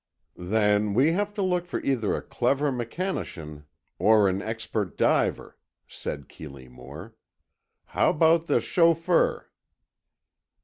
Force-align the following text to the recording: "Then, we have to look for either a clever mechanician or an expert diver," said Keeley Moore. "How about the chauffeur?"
"Then, 0.35 0.95
we 0.95 1.11
have 1.11 1.31
to 1.35 1.43
look 1.43 1.67
for 1.67 1.79
either 1.81 2.15
a 2.15 2.23
clever 2.23 2.71
mechanician 2.71 3.65
or 3.99 4.27
an 4.27 4.41
expert 4.41 4.97
diver," 4.97 5.59
said 5.87 6.27
Keeley 6.27 6.67
Moore. 6.67 7.13
"How 7.85 8.09
about 8.09 8.47
the 8.47 8.59
chauffeur?" 8.59 9.51